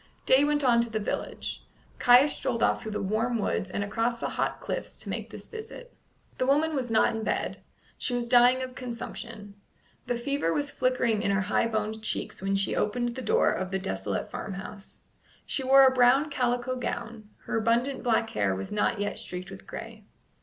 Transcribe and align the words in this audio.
Day 0.25 0.43
went 0.43 0.63
on 0.63 0.81
to 0.81 0.89
the 0.89 0.97
village. 0.97 1.63
Caius 1.99 2.35
strolled 2.35 2.63
off 2.63 2.81
through 2.81 2.93
the 2.93 2.99
warm 3.03 3.37
woods 3.37 3.69
and 3.69 3.83
across 3.83 4.19
the 4.19 4.29
hot 4.29 4.59
cliffs 4.59 4.95
to 4.97 5.09
make 5.09 5.29
this 5.29 5.47
visit. 5.47 5.93
The 6.39 6.47
woman 6.47 6.73
was 6.73 6.89
not 6.89 7.15
in 7.15 7.21
bed. 7.23 7.61
She 7.99 8.15
was 8.15 8.27
dying 8.27 8.63
of 8.63 8.73
consumption. 8.73 9.53
The 10.07 10.17
fever 10.17 10.51
was 10.51 10.71
flickering 10.71 11.21
in 11.21 11.29
her 11.29 11.41
high 11.41 11.67
boned 11.67 12.01
cheeks 12.01 12.41
when 12.41 12.55
she 12.55 12.75
opened 12.75 13.13
the 13.13 13.21
door 13.21 13.51
of 13.51 13.69
the 13.69 13.77
desolate 13.77 14.31
farmhouse. 14.31 15.01
She 15.45 15.63
wore 15.63 15.85
a 15.85 15.93
brown 15.93 16.31
calico 16.31 16.75
gown; 16.75 17.29
her 17.45 17.55
abundant 17.57 18.01
black 18.01 18.31
hair 18.31 18.55
was 18.55 18.71
not 18.71 18.99
yet 18.99 19.19
streaked 19.19 19.51
with 19.51 19.67
gray. 19.67 20.03